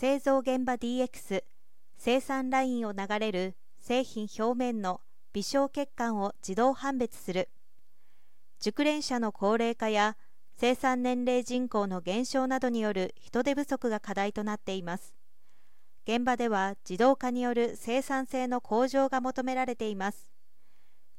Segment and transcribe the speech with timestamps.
[0.00, 1.42] 製造現場 DX
[1.96, 5.00] 生産ラインを流れる製品表面の
[5.32, 7.48] 微小血管を自動判別する。
[8.60, 10.16] 熟練者の高齢化や
[10.56, 15.16] 生産年齢人口の減少などによる人手不足が課題となっています。
[16.06, 20.30] 現場では自動化による生産性の向上が求められています。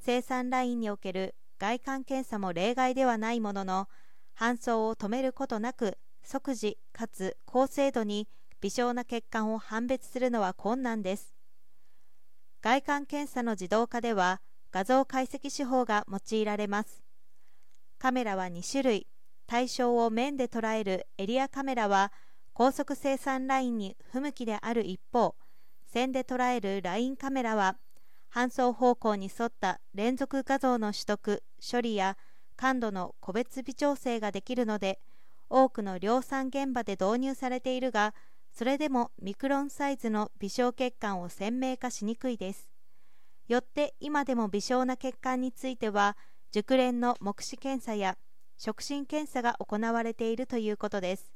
[0.00, 3.88] 生産ラインにおける外観検査も例外ではないものの
[4.36, 8.26] 搬送を止めることなく即時かつ高精度に
[8.64, 11.34] 微小な血管を判別するのは困難です。
[12.62, 14.40] 外観検査の自動化では
[14.72, 17.04] 画像解析手法が用いられます。
[17.98, 19.06] カメラは2種類。
[19.46, 22.10] 対象を面で捉えるエリアカメラは
[22.54, 25.34] 高速生産ラインに不向きである一方
[25.86, 27.76] 線で捉えるラインカメラは
[28.32, 32.16] 搬送方向に沿った連続画像の取得処理や
[32.56, 34.98] 感度の個別微調整ができるので
[35.50, 38.14] 多くの量産現場で導入されているが
[38.54, 42.70] それでもミクロンサイズの微小血管を鮮明化しにくいです。
[43.48, 46.16] よって今でも微小な血管については
[46.52, 48.16] 熟練の目視検査や
[48.56, 51.32] 触診検査が行われているということです。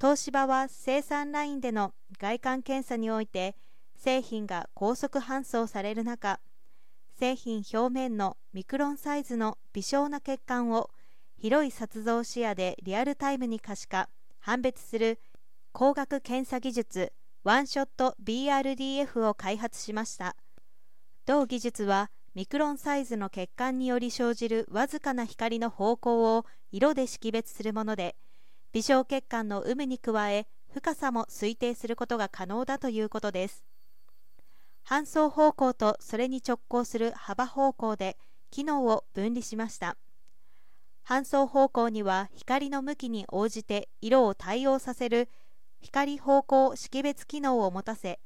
[0.00, 3.54] 東芝は生産ラインでの外観検査において
[3.94, 6.40] 製品が高速搬送される中
[7.18, 10.90] 製品表面のミクロンサイズの微小な血管を
[11.36, 14.08] 広い撮像視野でリアルタイムに可視化
[14.40, 15.20] 判別する
[15.72, 20.36] 光学検査技術ワンショット BRDF を開発しました。
[21.26, 28.16] 同技術はミクロンサイズの血管により生じるわずかな光の方向を色で識別するもので
[28.72, 33.64] 微小血管の有無に加え深さも推定することが可能だということです。
[34.86, 38.16] 搬送方向とそれに直行する幅方向で
[38.50, 39.96] 機能を分離しました。
[41.06, 45.28] 搬送方向には光の向きに応じて色を対応させる
[45.82, 48.20] 光方向識別機能を持たせ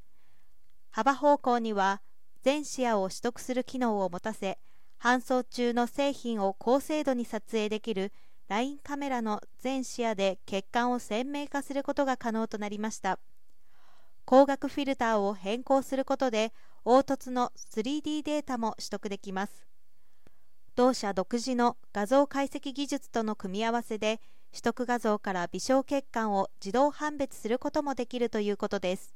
[0.90, 2.00] 幅方向には
[2.42, 4.58] 全視野を取得する機能を持たせ
[5.00, 8.12] 搬送中の製品を高精度に撮影できる
[8.48, 13.18] ラインカメラの全視野で血管を鮮明化することが可能となりました。
[14.26, 16.52] 光学フィルターを変更することで
[16.84, 19.66] 凹凸の 3D データも取得できます。
[20.76, 24.20] 同社独自の画像解析技術との組み合わせで
[24.54, 29.12] 取得画像から微小血管を自動判別することもできるということです。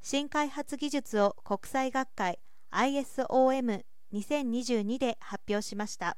[0.00, 2.38] 新開発技術を国際学会
[2.70, 6.16] ISOM2022 で発表しました。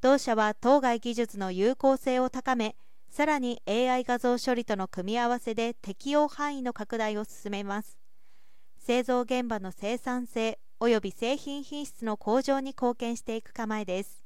[0.00, 2.74] 同社は当該技術の有効性を高め
[3.10, 7.98] さらに AI 画像処理との組み合わせで適用範囲の拡大を進めます。
[8.78, 14.25] 製造現場の生産性及び製品品質の向上に貢献していく構えです。